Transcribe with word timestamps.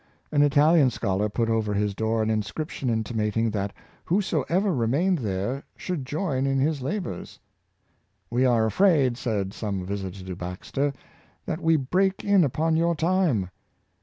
An 0.31 0.41
Italian 0.41 0.89
scholar 0.89 1.29
put 1.29 1.47
over 1.47 1.75
his 1.75 1.93
door 1.93 2.23
an 2.23 2.31
inscription 2.31 2.89
intimating 2.89 3.51
that 3.51 3.71
whosoever 4.05 4.73
remained 4.73 5.19
there 5.19 5.61
should 5.77 6.07
join 6.07 6.47
in 6.47 6.57
his 6.57 6.81
labors." 6.81 7.37
We 8.31 8.43
are 8.43 8.65
afraid," 8.65 9.15
said 9.15 9.53
some 9.53 9.85
visitors 9.85 10.23
to 10.23 10.35
Baxter," 10.35 10.91
that 11.45 11.61
we 11.61 11.75
break 11.75 12.23
in 12.23 12.43
upon 12.43 12.77
your 12.77 12.95
time." 12.95 13.51